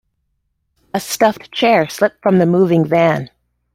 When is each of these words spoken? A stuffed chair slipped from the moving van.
A 0.95 0.99
stuffed 0.99 1.51
chair 1.51 1.87
slipped 1.87 2.23
from 2.23 2.39
the 2.39 2.47
moving 2.47 2.83
van. 2.85 3.29